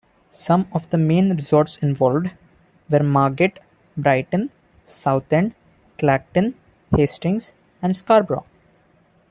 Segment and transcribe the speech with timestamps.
[0.31, 2.33] Some of the main resorts involved
[2.89, 3.59] were Margate,
[3.95, 4.49] Brighton,
[4.83, 5.53] Southend,
[5.99, 6.55] Clacton,
[6.95, 8.47] Hastings and Scarborough.